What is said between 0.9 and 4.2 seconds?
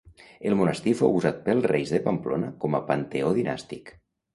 fou usat pels reis de Pamplona com a panteó dinàstic.